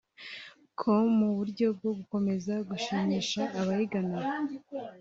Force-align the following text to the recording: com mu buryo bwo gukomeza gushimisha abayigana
com 0.79 1.05
mu 1.19 1.29
buryo 1.37 1.67
bwo 1.77 1.91
gukomeza 1.99 2.53
gushimisha 2.69 3.41
abayigana 3.59 4.15